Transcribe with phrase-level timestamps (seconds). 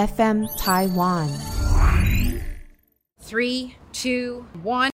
[0.00, 1.28] FM Taiwan。
[3.22, 4.88] Three, two, one。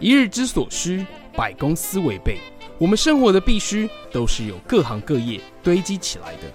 [0.00, 2.38] 一日之所需，百公司为备。
[2.78, 6.50] 我们生活的必须，都是由各行各业堆积起来的。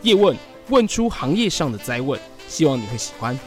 [0.00, 0.34] 叶问，
[0.70, 2.18] 问出行业上的灾问，
[2.48, 3.38] 希望你会喜欢。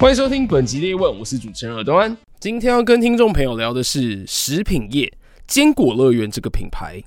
[0.00, 2.16] 欢迎收听本集的叶问，我是主持人尔东安。
[2.40, 5.12] 今天要跟听众朋友聊的是食品业
[5.48, 7.02] 坚果乐园这个品牌。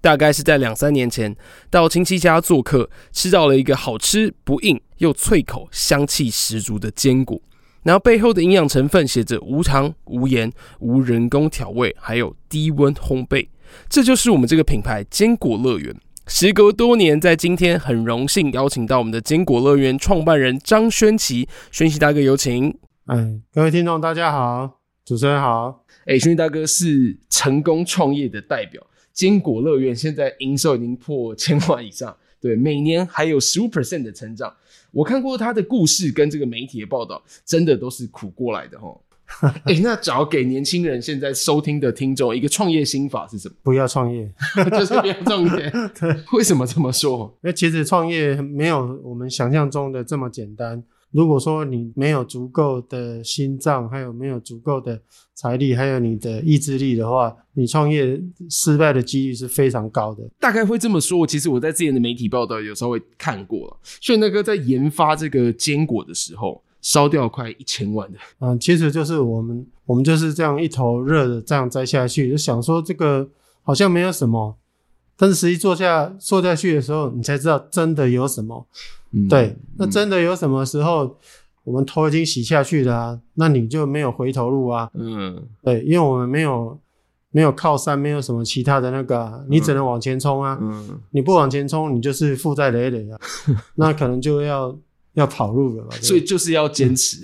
[0.00, 1.36] 大概是在两三年前
[1.70, 7.40] 到亲戚家做客，吃到了一个好吃不硬又脆口、香气十足的坚果。
[7.84, 10.50] 然后背后的营养成分写着无糖、无盐、
[10.80, 13.46] 无人工调味，还有低温烘焙。
[13.88, 15.94] 这就是我们这个品牌坚果乐园。
[16.26, 22.76] 时隔多年，在今天很荣幸邀请到我们的坚果乐园创办人张轩奇，轩奇大哥有请。
[23.06, 25.81] 哎，各位听众大家好，主持人好。
[26.06, 34.52] 哎，兄弟大哥是成功创业的代表，坚果乐园现在营收已经破千万以上，对，每年还有十五 percent 的成长。
[34.90, 38.94] 我看过他的故事跟这个媒体的报道，真的都是苦过来的哈。
[39.64, 43.54] 哎、欸，那只要给年轻人现在收听的听众一个创业心法是什么？
[43.64, 44.30] 不要创业，
[44.70, 45.70] 就是不要创业。
[45.98, 47.32] 对，为什么这么说？
[47.42, 50.82] 因为其实创业没有我们想象中的这么简单。
[51.12, 55.00] 如果说你没有足够的心脏，还有没有足够的
[55.34, 60.22] 财力，还有你的意志力的话，你创业失败的几率是非常高的。
[60.40, 61.26] 大概会这么说。
[61.26, 66.62] 其实我在之前的媒体报道有稍微看过了，所以那个在研发这个坚果的时候。
[66.82, 73.30] 烧掉快一千万的，嗯，其实就是我们，我们就是这样一头热的这样栽下去，就想说这个
[73.62, 74.58] 好像没有什么，
[75.16, 78.66] 但是实际做下做下去的时候，你才知道真的有什么。
[79.12, 81.14] 嗯、对，那真的有什么时候，嗯、
[81.64, 84.90] 我们头已经洗下去了啊，那你就没有回头路啊。
[84.94, 86.78] 嗯，对，因为我们没有
[87.30, 90.58] 没有靠山，没有什么其他的那个、啊，你只能往前冲啊。
[90.60, 93.18] 嗯，你不往前冲，你就是负债累累啊。
[93.76, 94.76] 那可能就要。
[95.14, 97.18] 要跑路了吧，所以就是要坚持，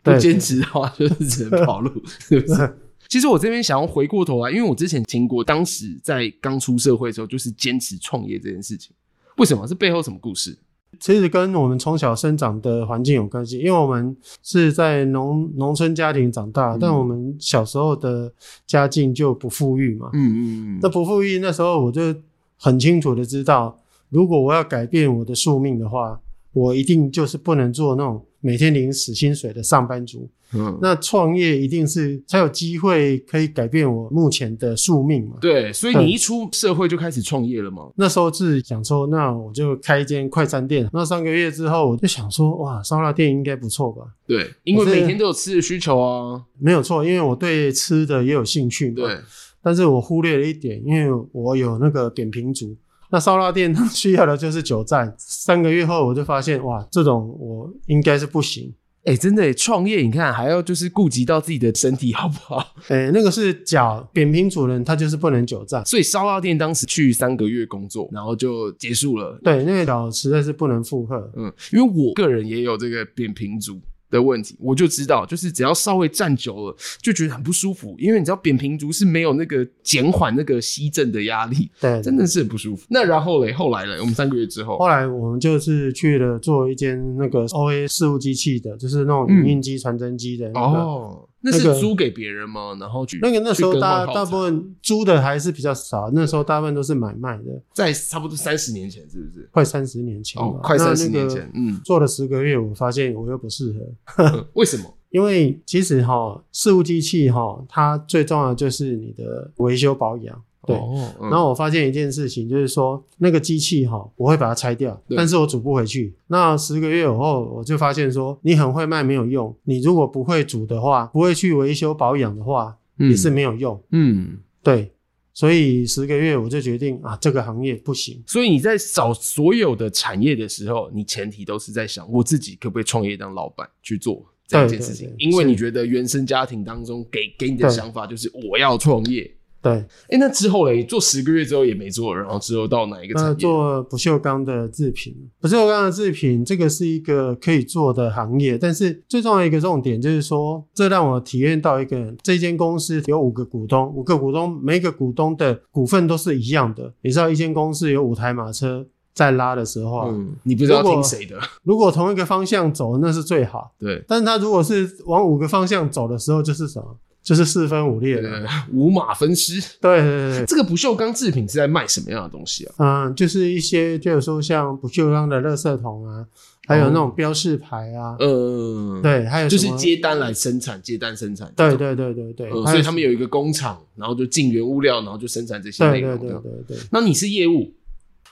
[0.00, 2.78] 不坚持的话就是只能跑路， 是不是？
[3.12, 8.90] 其实我这边想要回过头来，因为我之前听过，当时在刚出社会的时候，就是坚持创业这件事情。
[9.36, 9.66] 为什么？
[9.66, 10.56] 是背后什么故事？
[10.98, 18.32] 其实跟我们从小生长的环境有关系，因为我们是在农农村家庭长大，嗯、但我们小时候的
[18.66, 20.08] 家境就不富裕嘛。
[20.14, 20.78] 嗯嗯嗯。
[20.80, 22.14] 那不富裕，那时候我就
[22.56, 23.78] 很清楚的知道，
[24.08, 26.18] 如果我要改变我的宿命的话。
[26.54, 30.28] 我一定就是不能做那种每天领死薪水的上班族。
[30.54, 35.36] 嗯，那创业一定是才有机会可以改变我目前的宿命嘛。
[35.40, 37.90] 对，所以你一出社会就开始创业了吗？
[37.96, 40.86] 那时候是想说，那我就开一间快餐店。
[40.92, 44.02] 那三个月之后，我就想说，哇，烧腊店应该不错吧？
[44.26, 46.44] 对，因为每天都有吃的需求啊。
[46.58, 48.96] 没有错，因为我对吃的也有兴趣嘛。
[48.96, 49.16] 对，
[49.62, 52.76] 但是我忽略了一点，因为我有那个扁平足。
[53.12, 55.14] 那烧腊店 它需要的就是久站。
[55.18, 58.74] 三个月后，我就发现，哇，这种我应该是不行。
[59.04, 62.64] 哎、欸，真的，创业你看还要就是顾及到自己的身体好不好？
[62.88, 65.84] 哎、欸，那个是脚扁平足人，他就是不能久站。
[65.84, 69.38] 所以烧腊店当时去三个月工作，然后就结束了。
[69.42, 71.30] 对，那个脚实在是不能负荷。
[71.36, 73.80] 嗯，因为我个人也有这个扁平足。
[74.12, 77.96] 的问题，我就知道，就是只要稍微站久了，就觉得很不舒服。
[77.98, 82.86] 因为你知道，扁平足是没有那个减缓那个吸震的压力，对，真的是很不舒服。
[82.90, 91.28] 那然后嘞，后来嘞，我们三个月之后，后来我们就是去了做一间那个 OA 事务机器的，就是那种影印机、传真机的、那个、哦。
[91.42, 92.76] 那是租给别人吗？
[92.80, 97.60] 然后去那个那时候大大部分租的还是比较少，那时候大部分都是买卖的。
[97.72, 99.48] 在差不多三十年前，是不是？
[99.52, 101.50] 快三十年前哦，快三十年前。
[101.54, 104.46] 嗯，做了十个月，我发现我又不适合、嗯。
[104.54, 104.84] 为什么？
[105.10, 110.42] 因为其实哈，事务机器哈，它最重要的就是你的维修保养。
[110.64, 116.14] 对，哦嗯、然后我发现一件事情，就是说那个机器哈，我会把它拆掉，但是我煮不回去。
[116.28, 123.82] 那十个月以后，我就发现说，你很会卖没有用，你如果不会煮的话，不会去维修保养的话，嗯、也是没有用。
[123.90, 124.92] 嗯，对，
[125.34, 128.22] 所以十个月我就决定啊，这个行业不行。
[128.26, 135.12] 所以你在找所有的产业的时候，你前提都是在想，我自己可不可以创业当老板去做这件事情？
[135.18, 139.28] 因为你觉得原生家庭当中给给你的想法就是我要创业。
[139.62, 143.34] 对，哎、欸，那之后嘞，做十个月之后也没做，然后之后到哪一个产业？
[143.36, 145.14] 做不锈钢的制品。
[145.40, 156.92] 不锈钢的制品，这个是一个可以做的行业，但是最重要的一个重点就是说，这让我体验到一个，这间公司有五个股东，五个股东，每个股东的股份都是一样的。
[157.02, 161.38] 你知道，一间公司有五台马车在拉的时候，嗯，你不知道听谁的。
[161.62, 163.72] 如果同一个方向走，那是最好。
[163.78, 166.96] 对，但是他如果是往五个方向走的时候，就是什么？
[167.22, 169.60] 就是四分五裂对的，五马分尸。
[169.80, 170.46] 对对对对。
[170.46, 173.06] 这个不锈钢制品是在卖什么样的东西啊？
[173.06, 176.26] 嗯，就是一些，就是说像不锈钢的垃圾桶啊，
[176.66, 181.52] 还有那种标示牌啊，嗯，对，还有就是接单来生产，接单生产。
[181.56, 186.18] 对对对对对，所以他们有一个工厂，然后就进原物料，然后就生产这些内对容。
[186.18, 187.72] 对对对对，那你是业务？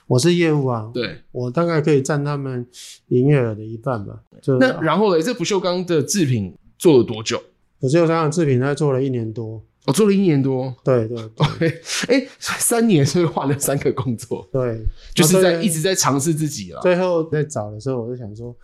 [0.07, 2.67] 我是业务啊，对，我大概可以占他们
[3.07, 4.19] 营业额的一半吧。
[4.41, 5.23] 就那然后呢？
[5.23, 7.41] 这不锈钢的制品做了多久？
[7.81, 9.61] 不锈钢的制品，大概做了一年多。
[9.87, 10.71] 我做了一年多。
[10.83, 11.17] 对对
[11.57, 11.67] 对，
[12.07, 14.47] 哎、欸，三年是换了三个工作？
[14.51, 14.79] 对，
[15.15, 16.79] 就是在一直在尝试自己了。
[16.81, 18.55] 最后在找的时候，我就想说，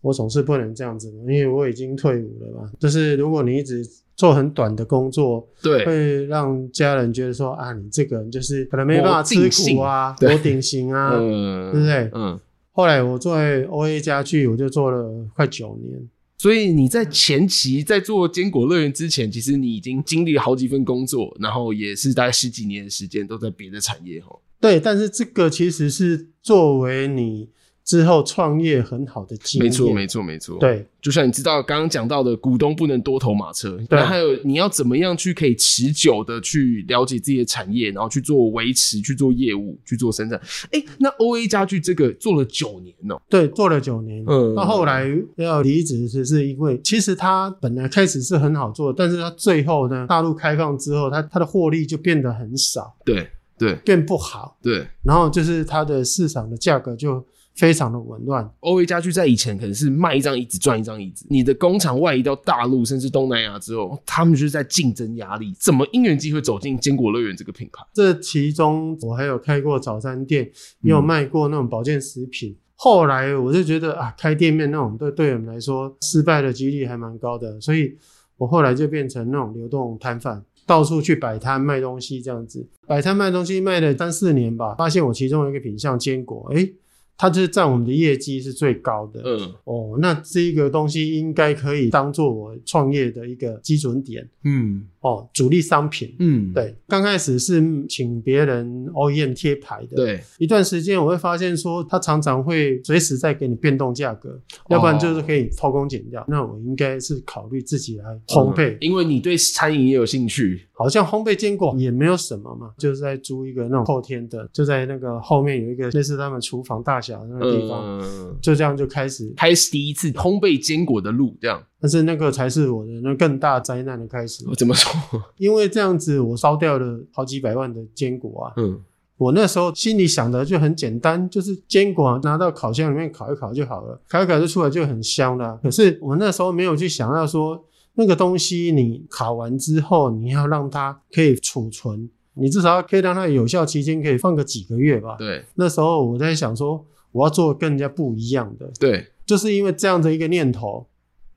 [0.00, 2.70] 我总是不能这样子，因为我已经退伍了嘛。
[2.80, 3.86] 就是如果你一直
[4.16, 12.10] 做很短的工作，对，会让家人觉得说啊，你这个人就是可能没办法吃苦啊， 多顶型啊，嗯，对不对？
[12.14, 12.40] 嗯。
[12.72, 16.08] 后来我做 OA 家具，我就做了快九年。
[16.38, 24.28] 所以你在前期在做坚果乐园之前，其实你已经经历好几份工作，然后也是大概十几年的时间都在别的产业哈。
[24.60, 27.50] 对，但是这个其实是作为你。
[27.88, 30.58] 之后创业很好的经验，没错没错没错。
[30.58, 33.78] 对，就像你知道刚刚讲到的，股东不能多头马车。
[33.88, 40.38] 对，还有你要怎么样去可以持久的去了解自己的产业，然后去做维持，去做业务，去做生产。
[40.70, 43.22] 哎，那 OA 家具这个做了九年哦、喔。
[43.26, 44.22] 对，做了九年。
[44.28, 52.94] 嗯，那后来要离职，是是因为其实它本来开始是很好做，但是它最后呢，大陆开放之后，它它的获利就变得很少。
[53.02, 53.26] 对
[53.56, 54.58] 对，变不好。
[54.62, 57.24] 对，然后就是它的市场的价格就。
[57.58, 58.48] 非常的紊乱。
[58.60, 65.52] OA 家具在以前可能是卖一张椅子赚一张椅子，你的工厂外移到大陆甚至东南亚之后，他们就是在竞争压力。
[65.58, 67.84] 怎么因缘机会走进坚果乐园这个品牌？
[67.92, 70.44] 这其中我还有开过早餐店，
[70.82, 72.52] 也有卖过那种保健食品。
[72.52, 77.98] 嗯、后来我就觉得啊，开店面那种对对我们来说失败的几率还蛮高的，所以
[78.36, 82.64] 我后来就变成那种流动摊贩，到处去摆摊卖东西这样子。
[82.86, 86.72] 摆摊卖东西卖了三四年吧，发现我其中一个品项坚果，诶
[87.18, 89.20] 它就是占我们的业绩是最高的。
[89.24, 94.26] 嗯，哦，那这个东西应该可以当做我创业的一个基准点。
[94.44, 96.14] 嗯，哦，主力商品。
[96.20, 99.96] 嗯，对，刚开始是请别人 OEM 贴牌的。
[99.96, 104.40] 对，一段时间我会发现说，他常常会随时在给你变动价格，
[104.70, 106.22] 要不然就是可以偷工减料。
[106.22, 110.62] 哦、那我应该是考虑自己来烘焙、嗯，因为你对餐饮也有兴趣。
[110.72, 117.00] 好像烘焙坚果也没有什么嘛，就是在租一个那种后天的，就在那个后面有一个类似他们厨房大
[117.30, 121.62] 那个地方，嗯，就这样就开始开始第一次烘焙坚果的路，这样。
[121.80, 124.44] 但是那个才是我的那更大灾难的开始。
[124.48, 124.92] 我怎么说？
[125.38, 128.52] 因为这样子我烧掉了好几百万的坚果啊。
[128.56, 128.80] 嗯，
[129.16, 135.58] 我那时候心里想的就很简单，就是坚果拿到烤箱里面烤一烤就好了，烤一烤就出来就很香了。
[135.62, 137.64] 可是我那时候没有去想到说。
[138.00, 145.16] 那个东西你烤完之后，你要让它可以储存，你至少可以让它有效期间可以放个几个月吧。
[145.18, 146.86] 对，那时候我在想说，
[147.18, 148.70] 我要做跟人家不一样的。
[148.78, 150.86] 对，就是因为这样的一个念头，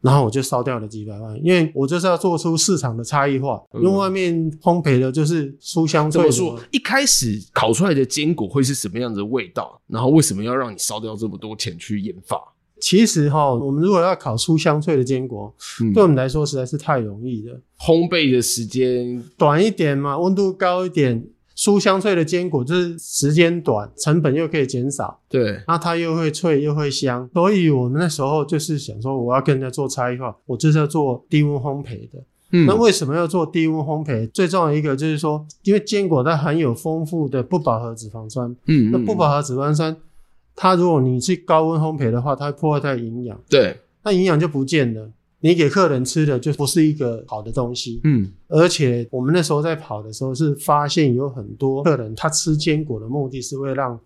[0.02, 3.62] 然后我就烧掉了几百万，因为我就是要做出市场的差异化。
[3.74, 6.30] 因为外面烘焙的就是酥香脆。
[6.32, 6.60] 说？
[6.72, 9.82] 一开始烤出来的坚果会是什么样的味道？
[9.88, 12.38] 然后为什么要让你烧掉这么多钱去研发？
[12.80, 15.54] 其实哈，我们如果要烤出香脆的坚果，
[15.84, 17.62] 嗯，对我们来说实在是太容易了。
[17.78, 21.24] 烘焙的时间短一点嘛，温度高一点，
[21.62, 25.20] 酥香脆的坚果就是时间短，成本又可以减少。
[25.30, 32.18] 对，那它又会脆又会香，所以我们那时候就是想说，我要跟人家做差异化，我就是要做低温烘焙的。
[32.52, 34.28] 嗯，那为什么要做低温烘焙？
[34.32, 38.50] 最重要的一个就是说，因为坚果它含有丰富的不饱和脂肪酸。
[38.66, 39.96] 嗯，嗯，那不饱和脂肪酸。
[40.56, 45.12] 它如果你去高温烘焙的话，它会破坏它的营养，对，那营养就不见了。
[45.42, 48.32] 你给客人吃的就不是一个好的东西，嗯。
[48.48, 54.00] 而且我们那时候在跑的时候是发现有很多客人他吃坚果的目的是为了让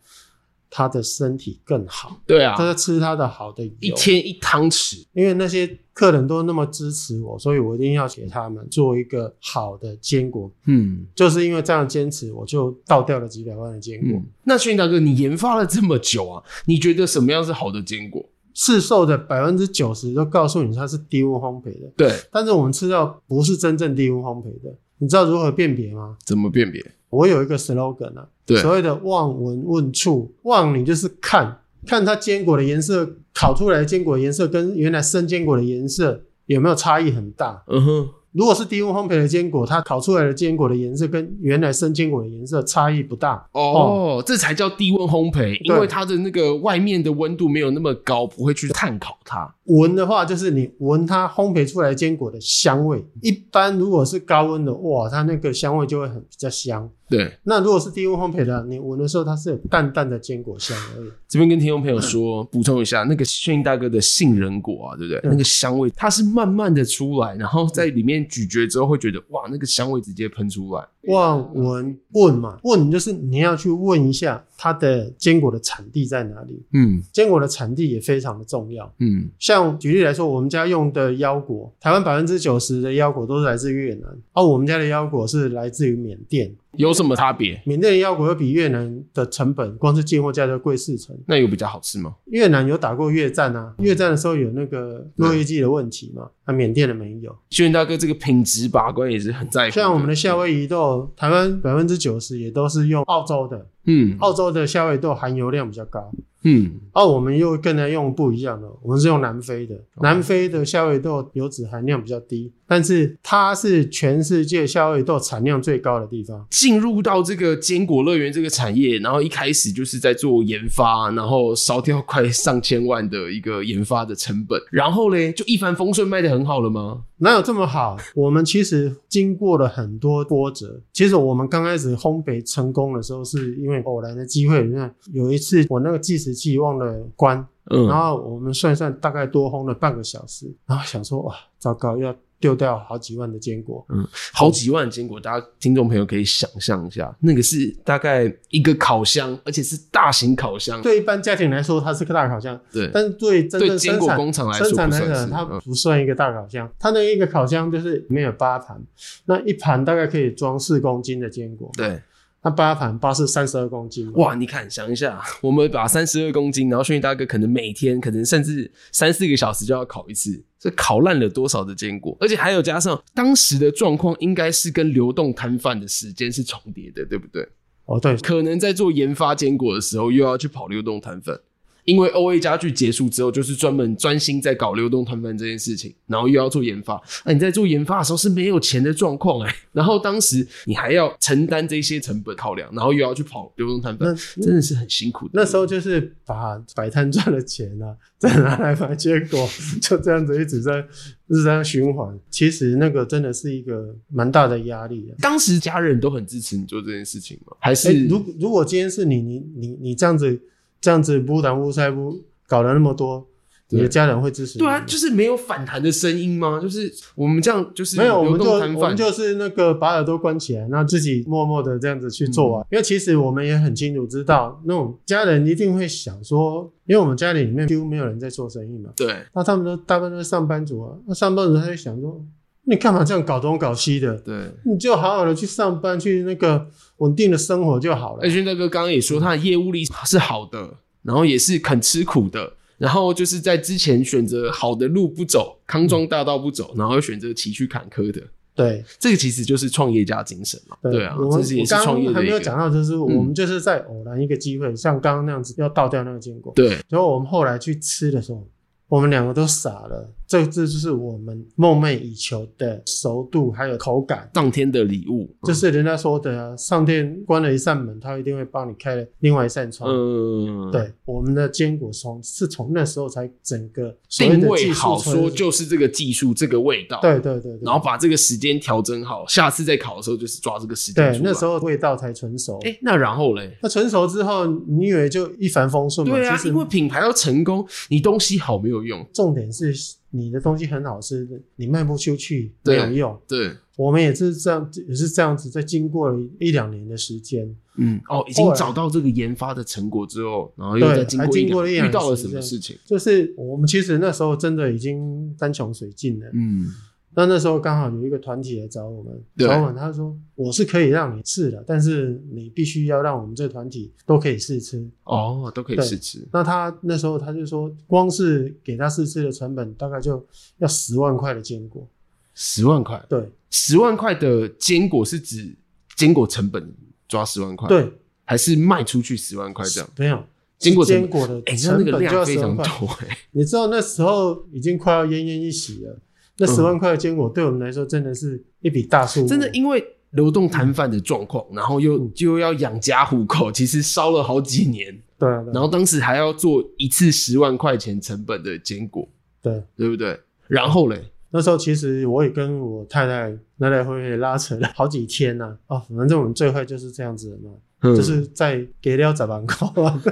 [0.69, 5.77] 他的身体更好，对啊，他在吃他的好的油，一天一汤匙，因为那些。
[5.95, 10.51] 客人都那么支持我，所以我一定要给他们做一个好的坚果。
[10.65, 14.19] 嗯，就是因为这样坚持，我就倒掉了几百万的坚果。
[14.19, 18.21] 嗯，那轩大哥，你研发了这么久啊，你觉得什么样是好的坚果？
[18.55, 21.91] 市售的百分之九十都告诉你它是低温烘焙的。
[21.95, 24.73] 对，但是我们吃到不是真正低温烘焙的。
[24.97, 26.17] 你知道如何辨别吗？
[26.25, 26.83] 怎么辨别？
[27.09, 31.59] 我有一个 slogan 啊，对，所谓的望闻问触，望你就是看。
[31.85, 37.63] 看它坚果的颜色，烤出来的坚果颜色跟原来生坚果的颜色有没有差异很大？
[37.67, 38.09] 嗯哼。
[38.35, 43.35] 如果是低温烘焙的坚果，它烤出来的坚果的颜色跟原来生坚果的颜色差异不大。
[43.53, 49.49] 哦，哦这才叫低温烘焙，因为它的那个外面的温度没有那么高，不会去炭烤它。
[49.67, 53.01] 闻的话，就是你闻它烘焙出来坚果的香味。
[53.21, 56.89] 一般如果是高温的，哇，它那个香味就会很比较香。
[57.09, 61.09] 对，那如果是低温烘焙的，你闻的时候它是有淡淡的坚果香而已。
[61.27, 65.21] 这边跟听众朋友说，补充一下，那个炫逸大哥的杏仁果啊，对不对？
[65.23, 70.83] 那个香味它是慢慢的出来，然后在里面咀嚼之后会觉得哇，那个香味直接喷出来。
[71.07, 76.63] 望闻问嘛，问就是你要去问一下它的坚果的产地在哪里。
[76.73, 78.91] 嗯，坚果的产地也非常的重要。
[78.99, 86.51] 嗯，像举例来说，我们家用的腰果，台湾百分之九十的腰果都是来自越南，而我们家的腰果是来自于缅甸。
[86.77, 87.61] 有什么差别？
[87.65, 91.15] 缅甸的腰果会比越南的成本，光是进货价就贵四成。
[91.27, 92.15] 那有比较好吃吗？
[92.25, 97.35] 越南有打过越战啊，越战的时候有那个落叶剂的问题嘛，那缅甸的没有。
[97.49, 99.75] 秀云大哥这个品质把关也是很在乎。
[99.75, 106.11] 像我们的夏威夷豆，台湾百分之九十也都是用澳洲的，嗯，澳洲的夏威夷豆含油量比较高。
[106.47, 116.45] 嗯，而、啊、我们又跟它用不一样的，我们是用南非的，南非的夏威夷豆油脂含量比较低，但是它是全世界夏威夷豆产量最高的地方。
[116.51, 127.05] 进入到这个坚果乐园这个产业，然后一开始就是在做研发，然后烧掉快上千万的一个研发的成本，然后嘞就一帆风顺卖的很好了吗？
[127.17, 127.97] 哪有这么好？
[128.13, 130.81] 我们其实经过了很多波折。
[130.91, 134.61] 其实我们刚开始烘焙成功的时候，是因为偶然的机会。
[134.65, 142.15] 你看，有一次我那个计时器忘了关，嗯，然后我们算一算大概多烘了半个小时，然后想说哇，糟糕，要。
[142.37, 150.79] 丢掉好几万的坚果，嗯，好几万的坚果，大家听众朋友可以想象一下，那个是大概一个烤箱，而且是大型烤箱。
[150.81, 152.91] 对一般家庭来说，它是个大烤箱，对。
[152.93, 156.69] 但是对真正坚果工厂来说，生产来讲，它不算一个大烤箱。
[156.77, 158.79] 它那一个烤箱就是里面有八盘，
[159.25, 161.71] 那一盘大概可以装四公斤的坚果。
[161.75, 161.99] 对。
[162.45, 164.35] 那八盘八是三十二公斤哇！
[164.35, 172.15] 你看，想一下，我们把三十二公斤，然后炫逸大哥可能每天，可能甚至三四个小时就要烤一次，这烤烂了多少的坚果？
[172.19, 177.49] 而且还有加上当时的状况，应该是跟流动摊贩的时间是重叠的，对不对？
[177.85, 181.39] 哦，对，可能在做研发坚果的时候，又要去跑流动摊贩。
[181.85, 187.01] 因为 OA 家具结束之后，就是专门专心在搞流动摊贩这件事情，然后又要做研发。
[187.23, 195.31] 那、啊、你在做研发的时候是没有钱的状况哎，然后当时你还要承担这些成本考量，然后又要去跑流动摊贩，真的是很辛苦的。
[195.35, 199.47] 那时候就是把摆摊赚的钱啊，再拿来买结果，
[199.79, 200.83] 就这样子一直在
[201.27, 202.19] 日常循环。
[202.31, 205.13] 其实那个真的是一个蛮大的压力啊。
[205.21, 207.55] 当时家人都很支持你做这件事情吗？
[207.59, 210.41] 还是、欸、如如果今天是你，你你你这样子。
[210.81, 213.27] 这样子不挡不塞不搞了那么多，
[213.69, 214.59] 你的家人会支持你？
[214.59, 216.59] 对啊，就是没有反弹的声音吗？
[216.61, 222.61] 就是我们这样，就是没有，我们就我们就是那个把耳朵关起来，然后自己默默的这样子去做啊。
[222.61, 228.91] 嗯、因为其实我们也很清楚知道，那种家人一定会想说，因为我们家里里面几乎没有人在做生意嘛。
[228.95, 230.95] 对，那他们都大部分都是上班族啊。
[231.07, 232.23] 那上班族他就想说，
[232.65, 234.15] 你干嘛这样搞东搞西的？
[234.17, 236.67] 对，你就好好的去上班，去那个
[236.97, 238.19] 稳定的生活就好了。
[238.23, 240.77] 而且那个刚刚也说，他的业务力是好的。
[241.05, 248.19] 然后也是肯吃苦的，然后就是在之前选择好的路不走，康庄大道不走，然后又选择崎岖坎坷的。
[248.55, 250.75] 对，这个其实就是创业家精神嘛。
[250.81, 252.15] 对，对啊，这是也是创业的。
[252.15, 256.51] 还没有讲到，就是我们就是在偶然一个机会，嗯、像刚刚那样子要倒掉那个坚果。
[256.55, 258.43] 对，然后我们后来去吃的时候，
[258.87, 260.11] 我们两个都傻了。
[260.27, 264.29] 这这就是我们梦寐以求的熟度，还有口感。
[264.33, 269.89] 上天的礼物，就是人家说的啊，上天关了一扇门，他一定会帮你开了另外一扇窗。
[269.91, 276.99] 嗯，对，我们的坚果从是从那时候才整个定位好，说就是这个技术，这个味道。
[277.01, 281.11] 对对对对，然后把这个时间调整好，下次再烤的时候就是抓这个时间。
[281.11, 282.59] 对，那时候味道才成熟。
[282.63, 283.55] 哎，那然后嘞？
[283.61, 286.15] 那成熟之后，你以为就一帆风顺吗？
[286.15, 289.73] 对啊，因为品牌要成功，你东西好没有用，重点是。
[290.15, 293.21] 你的东西很好吃，你卖不出去没有用。
[293.27, 301.19] 对，我们也是这样，也是这样子，在经过了一两年的时间，嗯，哦，已经找到这个研发的成果之后，然后又在经
[301.49, 302.77] 过一两年，遇到了什么事情？
[302.85, 306.67] 就是我们其实那时候真的已经山穷水尽了，嗯。
[307.15, 316.27] 那那时候刚好有一个团体来找我们，找我们，他说我是可以让你试的，但是你必须要让我们这个团体都可以试吃哦，都可以试吃。
[316.33, 320.23] 那他那时候他就说，光是给他试吃的成本大概就
[320.57, 321.87] 要十万块的坚果，
[322.33, 325.55] 十万块，对，十万块的坚果是指
[325.95, 326.69] 坚果成本
[327.07, 327.93] 抓十万块，对，
[328.25, 329.89] 还是卖出去十万块这样？
[329.97, 330.21] 没有，
[330.57, 332.65] 坚果坚果的成本就要十万块。
[332.65, 335.97] 非常多欸，你知道那时候已经快要奄奄一息了。
[336.37, 339.27] 那十万块的坚果对我们来说真的是一笔大数目。
[339.27, 344.97] 真的，因为流动摊贩的状况，然后又就要养家糊口，其实烧了好几年。
[345.17, 349.07] 对然后当时还要做一次十万块钱成本的坚果，
[349.41, 350.19] 对，对不对？
[350.47, 351.01] 然后嘞，
[351.31, 355.77] 那时候其实我也跟我太太来来回回拉扯了 好几天呐、啊。
[355.77, 357.51] 哦，反正我们最坏就是这样子的嘛，
[357.83, 359.69] 嗯、就是在给了十万块，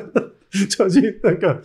[0.70, 1.62] 就去那个，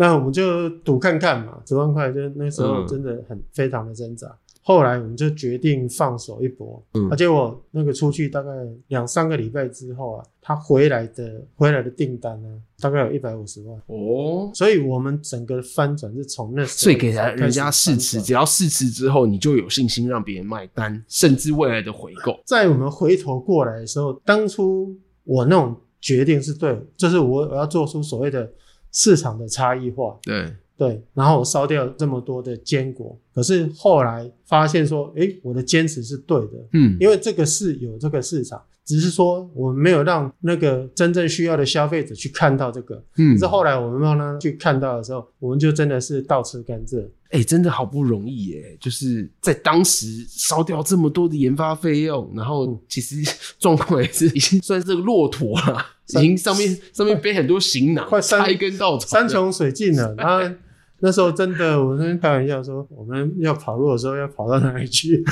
[0.00, 4.34] 那我们就赌看看嘛，十万块就那时候真的很、嗯、非常的挣扎。
[4.62, 8.50] 后来我们就决定放手一搏，嗯，而且我那个出去大概
[8.88, 22.38] 两三个礼拜之后啊，他回来的回来的订单呢，大概有一百五十万哦，所以我们整个翻转是从那时候，所以给他人家试吃，只要试吃之后，你就有信心让别人买单，甚至未来的回购。
[22.46, 28.50] 在我们回头过来的时候，当初我那种决定是对，就是我我要做出所谓的
[28.92, 30.54] 市场的差异化，对。
[30.80, 53.16] 对，然后我烧掉这么多的坚果，可是后来发现说，诶，我的坚持是对的，嗯，因为这个是有这个市场，只是说我们没有让那个真正需要的消费者去看到这个，嗯，可是后来我们让他去看到的时候，我们就真的是倒吃甘蔗，诶，真的好不容易耶，就是在当时烧掉这么多的研发费用，然后其实
[53.58, 60.54] 状况也是已经算是个骆驼了，已经上面上面背很多行囊，快三差一根稻草， 山穷水尽了，然后。
[61.02, 65.24] 那时候真的，我跟开玩笑说，我们要跑路的时候要跑到哪里去？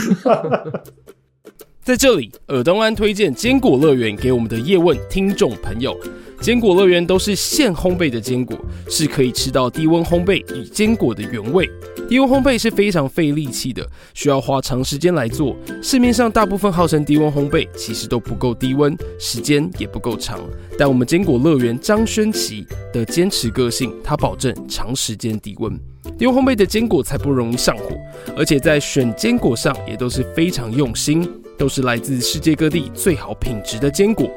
[1.85, 5.95] 在这里，尔东安推荐坚果乐园给我们的叶问听众朋友。
[6.41, 8.57] 坚果乐园都是现烘焙的坚果，
[8.89, 11.69] 是可以吃到低温烘焙与坚果的原味。
[12.09, 15.57] 低温烘焙是非常费力气的，需要花长时间来做。
[15.83, 20.41] 市面上大部分号称低温烘焙，其实都不够低温，时间也不够长。
[20.79, 25.79] 但我们坚果乐园张轩琪的坚持个性，他保证长时间低温。
[26.17, 27.91] 低温烘焙的坚果才不容易上火，
[28.37, 31.29] 而且在选坚果上也都是非常用心，
[31.59, 34.31] 都是来自世界各地最好品质的坚果。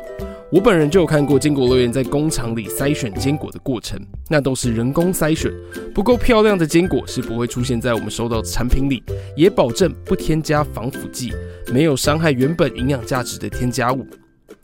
[0.51, 3.98] 我本人就有看过坚果乐园在工厂里筛选坚果的过程，
[4.29, 5.50] 那都是人工筛选，
[5.93, 9.01] 不够漂亮的坚果是不会出现在我们收到的产品里，
[9.38, 11.31] 也保证不添加防腐剂，
[11.72, 14.05] 没有伤害原本营养价值的添加物。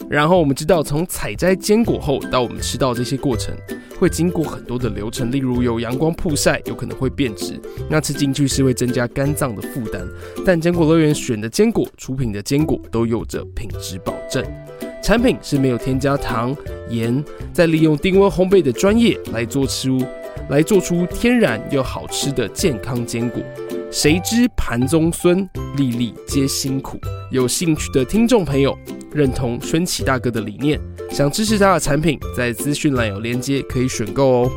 [0.10, 3.56] 然后我们知道，从采摘坚果后到我们吃到这些过程，
[3.98, 7.58] 会经过很多的流程，例如有阳光曝晒，有可能会变质，
[7.89, 10.06] 那吃进去是会增加肝脏的负担。
[10.45, 14.43] 但坚果乐园选的坚果、出品的坚果都有着品质保证。
[15.01, 16.55] 产品是没有添加糖、
[16.89, 19.97] 盐，再利用低温烘焙的专业来做出，
[20.49, 23.41] 来做出天然又好吃的健康坚果。
[23.89, 26.99] 谁知盘中飧，粒粒皆辛苦。
[27.31, 28.77] 有兴趣的听众朋友，
[29.13, 30.77] 认同轩琪大哥的理念，
[31.10, 34.51] 想支持他的产品，在资讯栏有链接可以选购哦。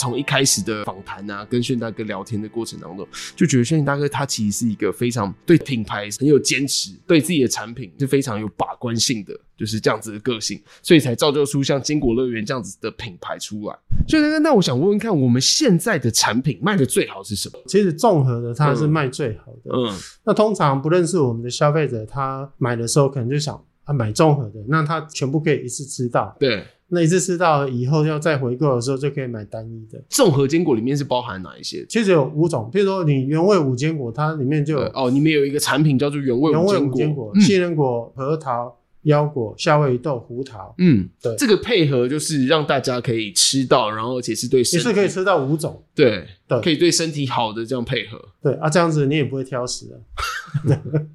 [0.00, 13.78] 从一开始的访谈啊，跟炫大哥聊天的过程当中，就觉得炫大哥他其实是一个非常对品牌很有坚持，对自己的产品是非常有把关性的，就是这样子的个性，所以才造就出像坚果乐园这样子的品牌出来。
[14.08, 17.58] 轩大哥，那我想问问看，我们现在的产品卖的最好是什么？
[17.66, 19.70] 其实综合的它是卖最好的。
[19.72, 26.34] 嗯，那通常不认识我们的消费者，他买的时候可能就想啊买综合的，那他全部可以一次吃到。
[26.40, 26.64] 对。
[26.90, 30.02] 那一次吃到以后要再回购的时候，就可以买单一的。
[30.08, 31.86] 综合坚果里面是包含哪一些？
[31.88, 38.79] 其实有五种，譬如说你原味五坚果，它里面就有哦，里面有一个产品叫做原味五坚果，杏仁果、核桃。
[39.02, 49.96] 腰果、夏威夷豆、胡桃，嗯，对，这个配合就是让大家可以吃到，然后而且是对身体，也是可以吃到五种，对对，可以对身体好的这样配合，对啊，这样子你也不会挑食啊。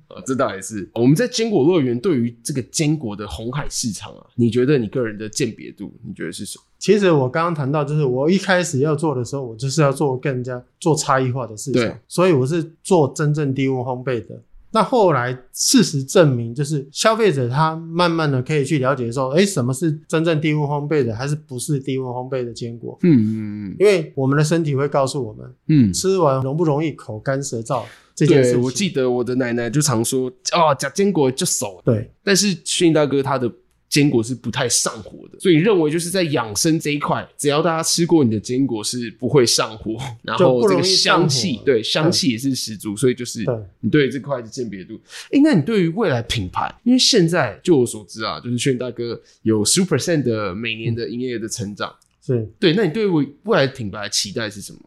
[0.08, 0.89] 啊， 这倒也是。
[0.93, 6.63] 我们在坚果乐园对于这个坚果的红海市场啊，你觉得你个人的鉴别度，你觉得是什么？
[6.80, 14.41] 其实我刚刚谈到，就是我一开始要做的时候，我就是要做更加做差异化的事情，对，所以我是做真正低温烘焙的。
[14.75, 22.99] 那后来事实证明，就是消费者他慢慢的可以去了解说，哎，什么是真正低温烘焙的，还是不是低温烘焙的坚果？
[23.03, 23.75] 嗯嗯嗯。
[23.79, 27.83] 因为我们的身体会告诉我们，嗯，吃完容不容易口干舌燥
[28.13, 28.59] 这件事情。
[28.59, 31.81] 对，我记得我的奶奶就常说，哦，假坚果就熟。
[31.85, 33.49] 对，但是迅大哥他的。
[33.95, 43.45] 坚果是不太上火的，所以你认为就是在养生这一块，只要大家吃过你的坚果是不会上火， 然后这个香气，对，香气也是十足，所以就是
[43.79, 44.99] 你对这块的鉴别度。
[45.27, 52.73] 哎、欸，那你对于未来品牌，因为现在就我所知啊，就是轩大哥有十五 percent 的每年的营业额的成长，是对。
[52.73, 53.08] 那你对于
[53.43, 54.79] 未来品牌的期待是什么？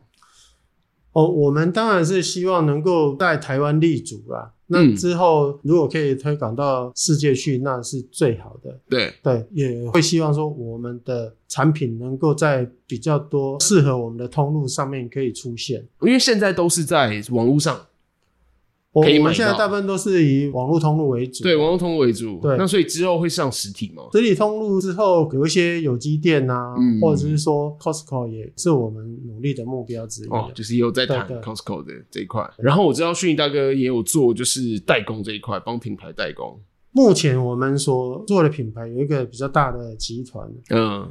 [1.18, 4.52] 哦，我们当然是希望能够在台湾立足啦。
[4.68, 8.78] 那之后如果可以推广到世界去，那是最好的。
[8.88, 17.80] 对对，也会希望说我们的产品能够在比较多适合我们的通路上面可以出现，因为现在都是在网络上。
[19.00, 22.38] 我我们现在大部分都是以网络通路为主，对，网络通路为主。
[22.40, 24.04] 对，那所以之后会上实体吗？
[24.12, 30.28] 实体通路之后有一些有机店啊，嗯、或者是说 Costco 也是我们努力的目标之一。
[30.28, 32.48] 哦，就是也有在谈 Costco 的这一块。
[32.58, 36.60] 然后我知道迅毅大哥也有做，就是代工这一块，帮品牌代工。
[36.92, 41.08] 目前我们所做的品牌有一个比较大的集团，嗯。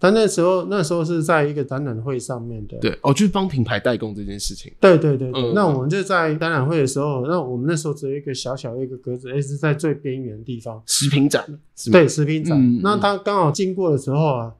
[0.00, 2.78] 但那时候，那时候是在一个展览会上面的。
[2.78, 4.72] 对，哦，就是帮品牌代工这件事情。
[4.78, 5.42] 对对对对。
[5.42, 10.80] 嗯、那我们就在展览会的时候，那我们那时候只有一个小小的一个格子，诶，是在最边缘的地方。
[10.86, 11.44] 食品展。
[11.90, 12.56] 对，食品展。
[12.56, 14.54] 嗯、那他刚好经过的时候啊，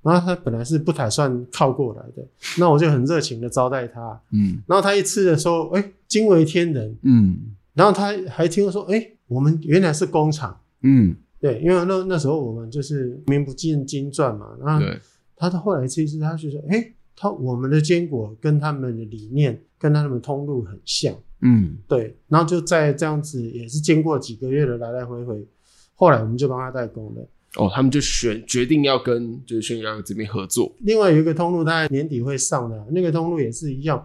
[0.00, 4.18] 然后他本来是不打算靠过来的，那我就很热情的招待他。
[4.32, 4.62] 嗯。
[4.66, 6.96] 然后他一吃的时候，诶，惊为天人。
[7.02, 7.36] 嗯。
[7.74, 10.58] 然后他还听说，诶，我们原来是工厂。
[10.80, 11.14] 嗯。
[11.40, 14.84] 对，因为那那时候我们就是名不见经传嘛，然后。
[14.84, 14.98] 对。
[15.40, 22.12] 他到后来其实他就说：“哎，他我们的坚果跟他们的理念跟他们通路很像，嗯，对。
[22.26, 25.46] 然后就在这样子，也是经过几个月的来来回回，
[25.94, 27.22] 后来我们就帮他代工了。
[27.56, 30.74] 哦，他们就选决定要跟就是迅毅大哥这边合作。
[30.80, 34.04] 另外有一个通路，大概年底会上的，那个通路也是一样，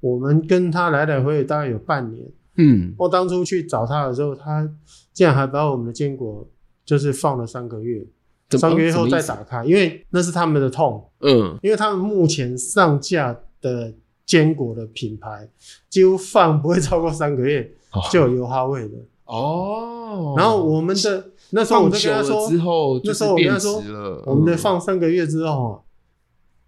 [0.00, 2.30] 我们跟他来来回回大概有半年。
[2.58, 4.70] 嗯，我当初去找他的时候，他
[5.14, 6.46] 竟然还把我们的坚果
[6.86, 8.02] 就是放了三个月。”
[8.50, 11.04] 三个月后再打开，因为那是他们的痛。
[11.18, 13.92] 嗯，因为他们目前上架的
[14.24, 15.50] 坚果的品牌，
[15.90, 17.68] 几乎放不会超过三个月
[18.12, 18.94] 就有油花味的。
[19.24, 20.34] 哦。
[20.36, 23.82] 然后我们的那时候我就跟他说，之后那时候我跟他说，
[24.26, 25.84] 我们的放三个月之后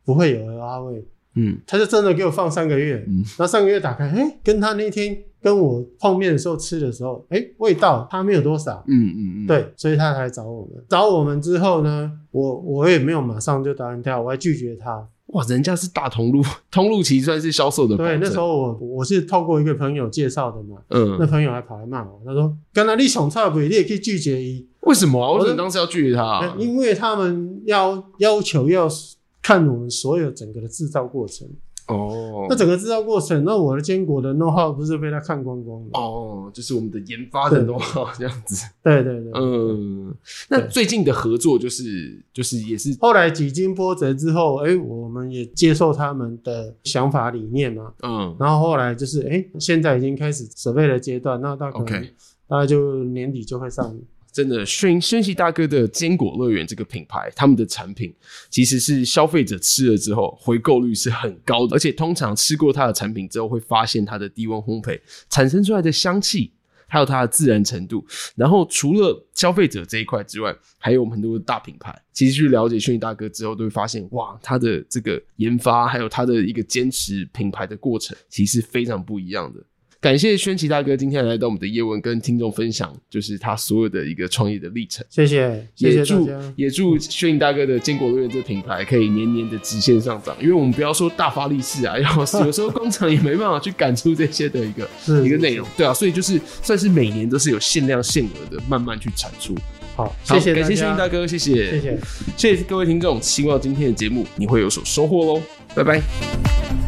[0.05, 1.07] 不会有油花味。
[1.37, 3.05] 嗯，他就真的给我放三个月。
[3.07, 5.17] 嗯，然后三个月打开，哎，跟他那天。
[5.43, 10.85] 跟我碰面的时候吃的时候，哎、欸，味道他没有多少，嗯嗯嗯，对，所以他才找我们。
[10.89, 15.07] 找我们之后呢，我我也没有马上就答应他，我还拒绝他。
[15.29, 17.95] 哇，人家是大通路， 通路其实算是销售的。
[17.97, 25.33] 对，那时候我我是透过一个朋友介绍的嘛，嗯，那朋友还跑来骂我，他说：“刚才你想差不，你也可以拒绝一。”为什么啊？
[25.33, 26.57] 为什么当时要拒绝他啊？
[26.59, 28.89] 因为他们要要求要
[29.43, 31.47] 看我们所有整个的制造过程。
[31.89, 35.89] 哦，那整个制造过程，那我的坚果的 know-how 不是被他看光光了？
[35.95, 38.67] 哦，就是我们的研发的 know-how 这样子。
[38.85, 40.15] 对对对，嗯，
[40.51, 51.81] 那最近的合作就是就是也是后来几经波折之后，哎、欸，我们也接受他们的想法理念嘛，嗯，然后后来就是哎、欸，现在已经开始准备的阶段，那大概
[52.47, 53.99] 大概就年底就会上。
[54.39, 58.15] 真的，轩轩熙大哥的坚果乐园这个品牌，他们的产品
[58.49, 64.97] 其实是消费者吃了之后回购率是很高的，而且通常吃过它的产品之后，会发现它的低温烘焙
[65.29, 66.53] 产生出来的香气，
[66.87, 68.07] 还有它的自然程度。
[68.37, 79.61] 然后除了消费者这一块之外，还有我们很多的大品牌，其实去了解迅毅大哥之后，都会发现哇，他的这个研发还有他的一个坚持品牌的过程，其实非常不一样的。
[80.01, 85.05] 感谢轩奇大哥今天来到我们的叶问，跟听众分享就是他所有的一个创业的历程。
[85.11, 86.31] 谢谢，也祝。
[86.55, 90.37] 也祝迅毅大哥的坚果乐园这个品牌可以年年的直线上涨。
[90.41, 94.89] 因为我们不要说大发利市啊，要有时候工厂也没办法去赶出这些的一个
[95.25, 99.53] 一个内容，对啊，所以就是算是每年都是有限量限额的慢慢去产出。
[99.97, 101.99] 好，谢谢，感谢迅毅大哥，谢谢，谢谢，
[102.37, 103.21] 谢谢各位听众。
[103.21, 105.43] 希望今天的节目你会有所收获喽，
[105.75, 106.88] 拜拜。